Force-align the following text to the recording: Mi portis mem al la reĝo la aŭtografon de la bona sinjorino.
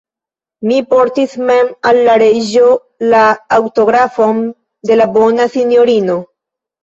Mi 0.69 0.77
portis 0.93 1.35
mem 1.49 1.67
al 1.89 1.99
la 2.07 2.15
reĝo 2.23 2.71
la 3.13 3.19
aŭtografon 3.59 4.41
de 4.91 4.97
la 4.99 5.07
bona 5.19 5.47
sinjorino. 5.57 6.17